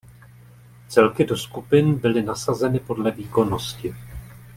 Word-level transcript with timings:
Celky 0.87 1.25
do 1.25 1.37
skupin 1.37 1.95
byly 1.95 2.23
nasazeny 2.23 2.79
podle 2.79 3.11
výkonnosti. 3.11 3.95